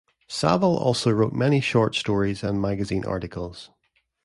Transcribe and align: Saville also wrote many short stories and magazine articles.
Saville 0.27 0.77
also 0.79 1.11
wrote 1.11 1.31
many 1.31 1.61
short 1.61 1.93
stories 1.93 2.41
and 2.43 2.59
magazine 2.59 3.05
articles. 3.05 3.69